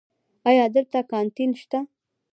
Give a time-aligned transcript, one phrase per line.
[0.49, 1.79] ایا دلته کانتین شته؟